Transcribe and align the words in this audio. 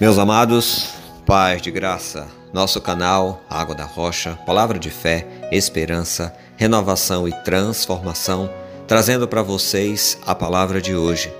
Meus 0.00 0.16
amados, 0.16 0.90
paz 1.26 1.60
de 1.60 1.72
graça, 1.72 2.28
nosso 2.52 2.80
canal 2.80 3.42
Água 3.50 3.74
da 3.74 3.84
Rocha, 3.84 4.38
palavra 4.46 4.78
de 4.78 4.90
fé, 4.90 5.26
esperança, 5.50 6.32
renovação 6.56 7.26
e 7.26 7.32
transformação, 7.42 8.48
trazendo 8.86 9.26
para 9.26 9.42
vocês 9.42 10.16
a 10.24 10.36
palavra 10.36 10.80
de 10.80 10.94
hoje. 10.94 11.32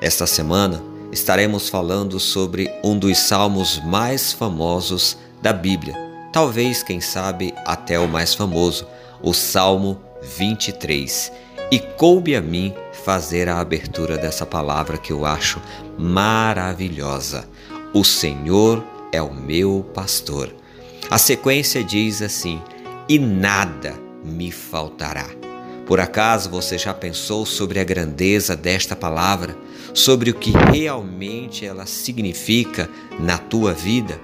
Esta 0.00 0.26
semana 0.26 0.82
estaremos 1.12 1.68
falando 1.68 2.18
sobre 2.18 2.72
um 2.82 2.98
dos 2.98 3.18
salmos 3.18 3.78
mais 3.84 4.32
famosos 4.32 5.18
da 5.42 5.52
Bíblia, 5.52 5.94
talvez, 6.32 6.82
quem 6.82 7.02
sabe, 7.02 7.52
até 7.66 7.98
o 7.98 8.08
mais 8.08 8.34
famoso, 8.34 8.88
o 9.20 9.34
Salmo 9.34 10.00
23. 10.22 11.30
E 11.70 11.78
coube 11.78 12.34
a 12.34 12.40
mim 12.40 12.74
fazer 13.04 13.50
a 13.50 13.60
abertura 13.60 14.16
dessa 14.16 14.46
palavra 14.46 14.96
que 14.96 15.12
eu 15.12 15.26
acho 15.26 15.60
maravilhosa. 15.98 17.46
O 17.92 18.04
Senhor 18.04 18.84
é 19.10 19.22
o 19.22 19.32
meu 19.32 19.84
pastor. 19.94 20.54
A 21.10 21.16
sequência 21.16 21.82
diz 21.82 22.20
assim: 22.20 22.60
E 23.08 23.18
nada 23.18 23.94
me 24.22 24.52
faltará. 24.52 25.26
Por 25.86 25.98
acaso 25.98 26.50
você 26.50 26.76
já 26.76 26.92
pensou 26.92 27.46
sobre 27.46 27.80
a 27.80 27.84
grandeza 27.84 28.54
desta 28.54 28.94
palavra, 28.94 29.56
sobre 29.94 30.30
o 30.30 30.34
que 30.34 30.52
realmente 30.70 31.64
ela 31.64 31.86
significa 31.86 32.90
na 33.18 33.38
tua 33.38 33.72
vida? 33.72 34.20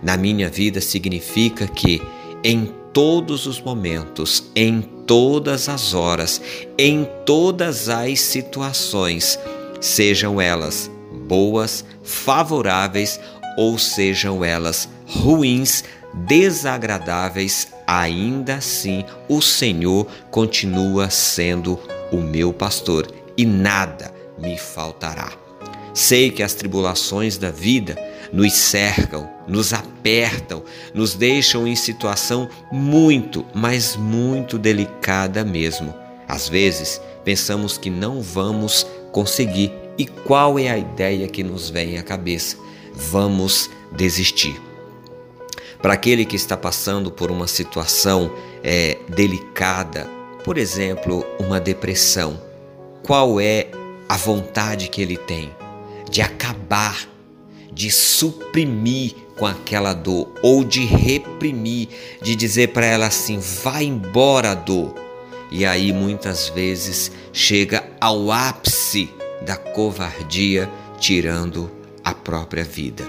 Na 0.00 0.16
minha 0.16 0.48
vida 0.48 0.80
significa 0.80 1.66
que 1.66 2.00
em 2.44 2.72
todos 2.92 3.46
os 3.46 3.60
momentos, 3.60 4.44
em 4.54 4.80
todas 4.80 5.68
as 5.68 5.92
horas, 5.92 6.40
em 6.78 7.04
todas 7.26 7.88
as 7.88 8.20
situações, 8.20 9.36
sejam 9.80 10.40
elas 10.40 10.88
boas, 11.28 11.84
favoráveis 12.02 13.20
ou 13.56 13.78
sejam 13.78 14.42
elas 14.42 14.88
ruins, 15.06 15.84
desagradáveis, 16.14 17.68
ainda 17.86 18.56
assim 18.56 19.04
o 19.28 19.42
Senhor 19.42 20.06
continua 20.30 21.10
sendo 21.10 21.78
o 22.10 22.16
meu 22.16 22.52
pastor 22.52 23.12
e 23.36 23.44
nada 23.44 24.12
me 24.38 24.56
faltará. 24.56 25.30
Sei 25.92 26.30
que 26.30 26.42
as 26.42 26.54
tribulações 26.54 27.36
da 27.36 27.50
vida 27.50 27.96
nos 28.32 28.52
cercam, 28.52 29.28
nos 29.46 29.72
apertam, 29.72 30.62
nos 30.94 31.14
deixam 31.14 31.66
em 31.66 31.74
situação 31.74 32.48
muito, 32.70 33.44
mas 33.54 33.96
muito 33.96 34.58
delicada 34.58 35.44
mesmo. 35.44 35.94
Às 36.28 36.48
vezes, 36.48 37.00
pensamos 37.24 37.78
que 37.78 37.90
não 37.90 38.20
vamos 38.20 38.86
conseguir 39.12 39.72
e 39.98 40.06
qual 40.06 40.58
é 40.58 40.68
a 40.68 40.78
ideia 40.78 41.26
que 41.26 41.42
nos 41.42 41.68
vem 41.70 41.98
à 41.98 42.02
cabeça? 42.02 42.56
Vamos 42.94 43.68
desistir. 43.92 44.60
Para 45.82 45.94
aquele 45.94 46.24
que 46.24 46.36
está 46.36 46.56
passando 46.56 47.10
por 47.10 47.30
uma 47.30 47.46
situação 47.46 48.32
é, 48.62 48.98
delicada, 49.08 50.08
por 50.44 50.58
exemplo, 50.58 51.24
uma 51.38 51.60
depressão, 51.60 52.40
qual 53.02 53.40
é 53.40 53.68
a 54.08 54.16
vontade 54.16 54.88
que 54.88 55.02
ele 55.02 55.16
tem? 55.16 55.50
De 56.10 56.20
acabar, 56.20 57.08
de 57.72 57.90
suprimir 57.90 59.14
com 59.36 59.46
aquela 59.46 59.94
dor 59.94 60.32
ou 60.42 60.64
de 60.64 60.84
reprimir, 60.84 61.88
de 62.20 62.34
dizer 62.34 62.68
para 62.68 62.86
ela 62.86 63.06
assim: 63.06 63.38
vai 63.38 63.84
embora, 63.84 64.54
dor. 64.54 64.94
E 65.50 65.64
aí 65.64 65.92
muitas 65.92 66.48
vezes 66.48 67.10
chega 67.32 67.84
ao 68.00 68.30
ápice 68.30 69.10
da 69.44 69.56
covardia, 69.56 70.68
tirando 70.98 71.70
a 72.04 72.12
própria 72.12 72.64
vida. 72.64 73.06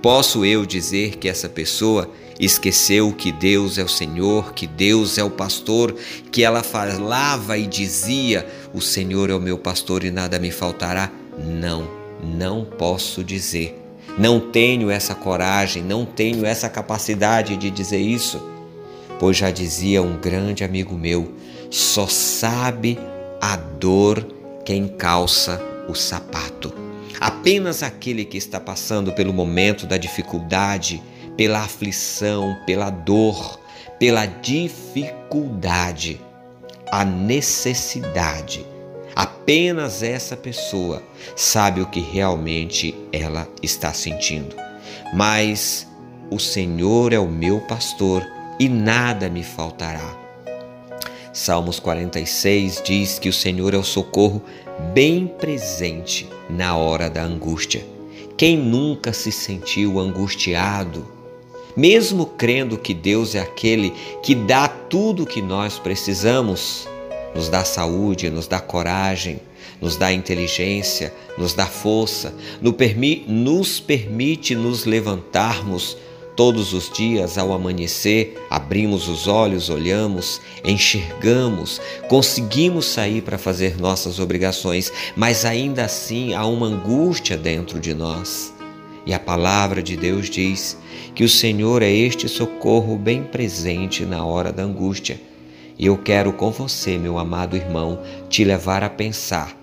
Posso 0.00 0.44
eu 0.44 0.66
dizer 0.66 1.16
que 1.18 1.28
essa 1.28 1.48
pessoa 1.48 2.10
esqueceu 2.40 3.12
que 3.12 3.30
Deus 3.30 3.78
é 3.78 3.84
o 3.84 3.88
Senhor, 3.88 4.52
que 4.52 4.66
Deus 4.66 5.16
é 5.16 5.22
o 5.22 5.30
pastor, 5.30 5.94
que 6.32 6.42
ela 6.42 6.62
falava 6.62 7.56
e 7.56 7.66
dizia: 7.66 8.46
O 8.74 8.80
Senhor 8.80 9.30
é 9.30 9.34
o 9.34 9.40
meu 9.40 9.56
pastor 9.56 10.02
e 10.02 10.10
nada 10.10 10.40
me 10.40 10.50
faltará? 10.50 11.10
Não, 11.38 11.88
não 12.20 12.64
posso 12.64 13.22
dizer. 13.22 13.78
Não 14.18 14.40
tenho 14.40 14.90
essa 14.90 15.14
coragem, 15.14 15.82
não 15.82 16.04
tenho 16.04 16.44
essa 16.44 16.68
capacidade 16.68 17.56
de 17.56 17.70
dizer 17.70 18.00
isso, 18.00 18.42
pois 19.22 19.36
já 19.36 19.52
dizia 19.52 20.02
um 20.02 20.18
grande 20.18 20.64
amigo 20.64 20.96
meu: 20.96 21.32
só 21.70 22.08
sabe 22.08 22.98
a 23.40 23.54
dor 23.54 24.26
quem 24.64 24.88
calça 24.88 25.62
o 25.88 25.94
sapato. 25.94 26.74
Apenas 27.20 27.84
aquele 27.84 28.24
que 28.24 28.36
está 28.36 28.58
passando 28.58 29.12
pelo 29.12 29.32
momento 29.32 29.86
da 29.86 29.96
dificuldade, 29.96 31.00
pela 31.36 31.60
aflição, 31.60 32.58
pela 32.66 32.90
dor, 32.90 33.60
pela 33.96 34.26
dificuldade, 34.26 36.20
a 36.90 37.04
necessidade. 37.04 38.66
Apenas 39.14 40.02
essa 40.02 40.36
pessoa 40.36 41.00
sabe 41.36 41.80
o 41.80 41.86
que 41.86 42.00
realmente 42.00 42.92
ela 43.12 43.48
está 43.62 43.92
sentindo. 43.92 44.56
Mas 45.14 45.86
o 46.28 46.40
Senhor 46.40 47.12
é 47.12 47.20
o 47.20 47.28
meu 47.28 47.60
pastor 47.60 48.26
e 48.62 48.68
nada 48.68 49.28
me 49.28 49.42
faltará. 49.42 50.16
Salmos 51.32 51.80
46 51.80 52.80
diz 52.84 53.18
que 53.18 53.28
o 53.28 53.32
Senhor 53.32 53.74
é 53.74 53.76
o 53.76 53.82
socorro 53.82 54.40
bem 54.94 55.26
presente 55.26 56.28
na 56.48 56.76
hora 56.76 57.10
da 57.10 57.24
angústia. 57.24 57.84
Quem 58.36 58.56
nunca 58.56 59.12
se 59.12 59.32
sentiu 59.32 59.98
angustiado? 59.98 61.04
Mesmo 61.76 62.24
crendo 62.24 62.78
que 62.78 62.94
Deus 62.94 63.34
é 63.34 63.40
aquele 63.40 63.92
que 64.22 64.32
dá 64.32 64.68
tudo 64.68 65.24
o 65.24 65.26
que 65.26 65.42
nós 65.42 65.80
precisamos, 65.80 66.88
nos 67.34 67.48
dá 67.48 67.64
saúde, 67.64 68.30
nos 68.30 68.46
dá 68.46 68.60
coragem, 68.60 69.40
nos 69.80 69.96
dá 69.96 70.12
inteligência, 70.12 71.12
nos 71.36 71.52
dá 71.52 71.66
força, 71.66 72.32
nos 72.60 72.76
permite 73.80 74.54
nos 74.54 74.84
levantarmos 74.84 75.96
Todos 76.34 76.72
os 76.72 76.90
dias, 76.90 77.36
ao 77.36 77.52
amanhecer, 77.52 78.42
abrimos 78.48 79.06
os 79.06 79.28
olhos, 79.28 79.68
olhamos, 79.68 80.40
enxergamos, 80.64 81.78
conseguimos 82.08 82.86
sair 82.86 83.20
para 83.20 83.36
fazer 83.36 83.78
nossas 83.78 84.18
obrigações, 84.18 84.90
mas 85.14 85.44
ainda 85.44 85.84
assim 85.84 86.32
há 86.32 86.46
uma 86.46 86.66
angústia 86.66 87.36
dentro 87.36 87.78
de 87.78 87.92
nós. 87.92 88.54
E 89.04 89.12
a 89.12 89.18
palavra 89.18 89.82
de 89.82 89.94
Deus 89.94 90.30
diz 90.30 90.78
que 91.14 91.22
o 91.22 91.28
Senhor 91.28 91.82
é 91.82 91.90
este 91.90 92.26
socorro 92.28 92.96
bem 92.96 93.24
presente 93.24 94.06
na 94.06 94.24
hora 94.24 94.50
da 94.50 94.62
angústia. 94.62 95.20
E 95.78 95.84
eu 95.84 95.98
quero 95.98 96.32
com 96.32 96.50
você, 96.50 96.96
meu 96.96 97.18
amado 97.18 97.56
irmão, 97.56 98.00
te 98.30 98.42
levar 98.42 98.82
a 98.82 98.88
pensar 98.88 99.54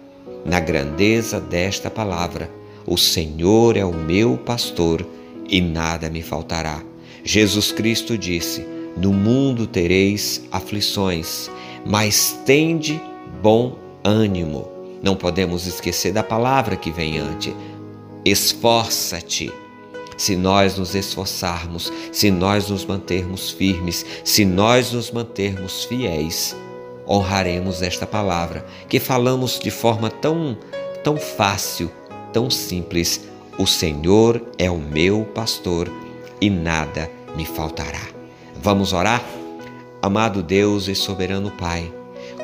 na 0.45 0.59
grandeza 0.59 1.39
desta 1.39 1.89
palavra. 1.89 2.51
O 2.85 2.97
Senhor 2.97 3.75
é 3.75 3.83
o 3.83 3.93
meu 3.93 4.37
pastor 4.37 5.05
e 5.49 5.61
nada 5.61 6.09
me 6.09 6.21
faltará. 6.21 6.81
Jesus 7.23 7.71
Cristo 7.71 8.17
disse: 8.17 8.65
No 8.97 9.13
mundo 9.13 9.67
tereis 9.67 10.43
aflições, 10.51 11.49
mas 11.85 12.39
tende 12.45 13.01
bom 13.41 13.77
ânimo. 14.03 14.67
Não 15.01 15.15
podemos 15.15 15.65
esquecer 15.65 16.11
da 16.11 16.23
palavra 16.23 16.75
que 16.75 16.91
vem 16.91 17.17
antes. 17.17 17.53
Esforça-te. 18.25 19.51
Se 20.17 20.35
nós 20.35 20.77
nos 20.77 20.95
esforçarmos, 20.95 21.93
se 22.11 22.29
nós 22.29 22.69
nos 22.69 22.83
mantermos 22.83 23.51
firmes, 23.51 24.05
se 24.25 24.43
nós 24.43 24.91
nos 24.91 25.11
mantermos 25.11 25.85
fiéis, 25.85 26.53
honraremos 27.07 27.81
esta 27.81 28.05
palavra 28.05 28.65
que 28.89 28.99
falamos 28.99 29.57
de 29.57 29.71
forma 29.71 30.09
tão 30.09 30.57
tão 31.03 31.17
fácil, 31.17 31.91
tão 32.33 32.49
simples, 32.49 33.21
o 33.59 33.67
Senhor 33.67 34.41
é 34.57 34.71
o 34.71 34.77
meu 34.77 35.25
pastor 35.35 35.91
e 36.39 36.49
nada 36.49 37.11
me 37.35 37.45
faltará. 37.45 38.01
Vamos 38.55 38.93
orar? 38.93 39.21
Amado 40.01 40.41
Deus 40.41 40.87
e 40.87 40.95
soberano 40.95 41.51
Pai, 41.51 41.93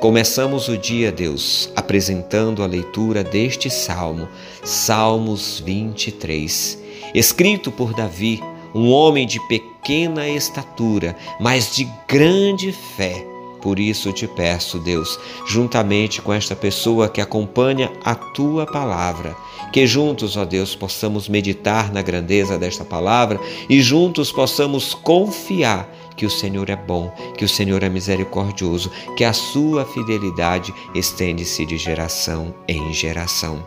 começamos 0.02 0.68
o 0.68 0.78
dia, 0.78 1.14
Deus, 1.14 1.72
apresentando 1.74 2.62
a 2.62 2.68
leitura 2.68 3.24
deste 3.24 3.70
salmo, 3.70 4.28
Salmos 4.62 5.62
23, 5.62 6.84
escrito 7.14 7.72
por 7.72 7.94
Davi, 7.94 8.44
um 8.74 8.92
homem 8.92 9.26
de 9.26 9.40
pequena 9.48 10.28
estatura, 10.28 11.16
mas 11.40 11.74
de 11.74 11.88
grande 12.10 12.74
fé 12.74 13.35
por 13.66 13.80
isso 13.80 14.14
te 14.14 14.28
peço, 14.28 14.78
Deus, 14.78 15.20
juntamente 15.48 16.22
com 16.22 16.32
esta 16.32 16.56
pessoa 16.56 17.10
que 17.10 17.20
acompanha 17.20 17.92
a 18.04 18.14
tua 18.14 18.64
palavra, 18.64 19.36
que 19.74 19.88
juntos, 19.88 20.38
ó 20.38 20.46
Deus, 20.46 20.76
possamos 20.76 21.28
meditar 21.28 21.92
na 21.92 22.04
grandeza 22.04 22.60
desta 22.60 22.86
palavra 22.86 23.40
e 23.68 23.82
juntos 23.82 24.32
possamos 24.32 24.94
confiar 24.94 25.92
que 26.16 26.28
o 26.28 26.30
Senhor 26.30 26.70
é 26.70 26.76
bom, 26.76 27.12
que 27.36 27.44
o 27.44 27.50
Senhor 27.50 27.82
é 27.82 27.90
misericordioso, 27.90 28.92
que 29.18 29.24
a 29.24 29.34
sua 29.34 29.84
fidelidade 29.84 30.72
estende-se 30.94 31.66
de 31.66 31.76
geração 31.76 32.54
em 32.68 32.94
geração. 32.94 33.66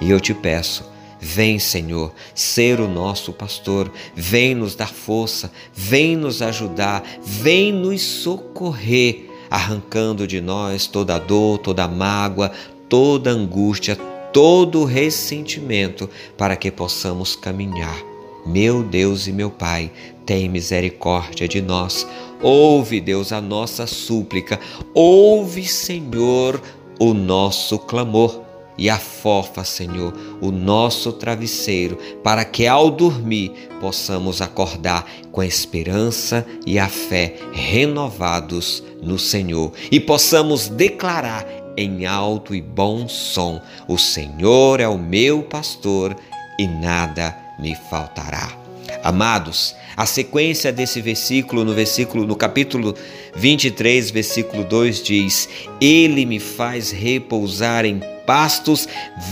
E 0.00 0.10
eu 0.10 0.18
te 0.18 0.34
peço, 0.34 0.89
Vem, 1.20 1.58
Senhor, 1.58 2.12
ser 2.34 2.80
o 2.80 2.88
nosso 2.88 3.32
pastor, 3.32 3.92
vem 4.14 4.54
nos 4.54 4.74
dar 4.74 4.92
força, 4.92 5.52
vem 5.74 6.16
nos 6.16 6.40
ajudar, 6.40 7.04
vem 7.22 7.72
nos 7.72 8.00
socorrer, 8.00 9.28
arrancando 9.50 10.26
de 10.26 10.40
nós 10.40 10.86
toda 10.86 11.18
dor, 11.18 11.58
toda 11.58 11.86
mágoa, 11.86 12.50
toda 12.88 13.30
angústia, 13.30 13.96
todo 14.32 14.84
ressentimento, 14.84 16.08
para 16.38 16.56
que 16.56 16.70
possamos 16.70 17.36
caminhar. 17.36 17.98
Meu 18.46 18.82
Deus 18.82 19.26
e 19.26 19.32
meu 19.32 19.50
Pai, 19.50 19.92
tem 20.24 20.48
misericórdia 20.48 21.46
de 21.46 21.60
nós. 21.60 22.06
Ouve, 22.40 22.98
Deus, 22.98 23.32
a 23.32 23.40
nossa 23.40 23.86
súplica. 23.86 24.58
Ouve, 24.94 25.66
Senhor, 25.66 26.62
o 26.98 27.12
nosso 27.12 27.78
clamor 27.78 28.49
e 28.76 28.88
afofa, 28.88 29.64
Senhor, 29.64 30.12
o 30.40 30.50
nosso 30.50 31.12
travesseiro, 31.12 31.98
para 32.22 32.44
que 32.44 32.66
ao 32.66 32.90
dormir 32.90 33.52
possamos 33.80 34.40
acordar 34.40 35.06
com 35.30 35.40
a 35.40 35.46
esperança 35.46 36.46
e 36.66 36.78
a 36.78 36.88
fé 36.88 37.36
renovados 37.52 38.82
no 39.02 39.18
Senhor 39.18 39.72
e 39.90 39.98
possamos 39.98 40.68
declarar 40.68 41.46
em 41.76 42.06
alto 42.06 42.54
e 42.54 42.60
bom 42.60 43.08
som: 43.08 43.60
O 43.88 43.96
Senhor 43.96 44.80
é 44.80 44.88
o 44.88 44.98
meu 44.98 45.42
pastor 45.42 46.16
e 46.58 46.66
nada 46.66 47.36
me 47.58 47.74
faltará. 47.74 48.59
Amados, 49.02 49.74
a 49.96 50.04
sequência 50.04 50.72
desse 50.72 51.00
versículo 51.00 51.64
no 51.64 51.72
versículo 51.72 52.26
no 52.26 52.36
capítulo 52.36 52.94
23, 53.34 54.10
versículo 54.10 54.64
2 54.64 55.02
diz: 55.02 55.48
Ele 55.80 56.26
me 56.26 56.38
faz 56.38 56.90
repousar 56.90 57.84
em 57.84 58.00
pastos 58.26 58.86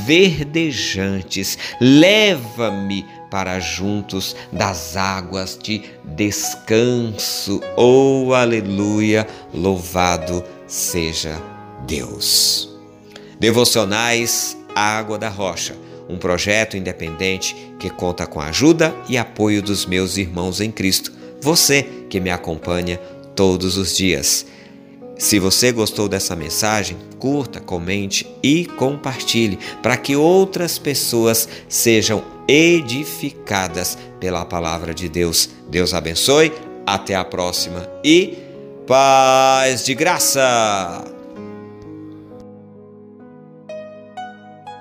verdejantes, 0.05 1.59
leva-me 1.81 3.05
para 3.31 3.61
juntos 3.61 4.35
das 4.51 4.97
águas 4.97 5.59
de 5.63 5.83
descanso. 6.05 7.61
Oh, 7.77 8.33
aleluia! 8.35 9.27
Louvado 9.53 10.43
seja 10.67 11.41
Deus. 11.87 12.69
Devocionais 13.39 14.57
Água 14.75 15.19
da 15.19 15.29
Rocha, 15.29 15.77
um 16.09 16.17
projeto 16.19 16.77
independente 16.77 17.55
que 17.79 17.91
conta 17.91 18.27
com 18.27 18.41
a 18.41 18.47
ajuda 18.47 18.95
e 19.09 19.19
apoio 19.19 19.63
dos 19.63 19.87
meus 19.87 20.17
irmãos 20.17 20.61
em 20.61 20.71
Cristo. 20.71 21.13
Você 21.41 21.87
que 22.09 22.21
me 22.21 22.31
acompanha 22.31 22.99
todos 23.35 23.77
os 23.77 23.97
dias. 23.97 24.47
Se 25.19 25.39
você 25.39 25.73
gostou 25.73 26.09
dessa 26.09 26.37
mensagem, 26.37 26.97
curta, 27.19 27.61
comente 27.61 28.27
e 28.43 28.65
compartilhe 28.65 29.59
para 29.83 29.97
que 29.97 30.15
outras 30.15 30.79
pessoas 30.79 31.49
sejam 31.69 32.23
edificadas 32.47 33.99
pela 34.21 34.45
palavra 34.45 34.95
de 34.95 35.09
Deus. 35.09 35.51
Deus 35.69 35.93
abençoe, 35.93 36.53
até 36.87 37.15
a 37.15 37.25
próxima 37.25 37.89
e 38.03 38.39
paz 38.87 39.85
de 39.85 39.95
graça! 39.95 41.18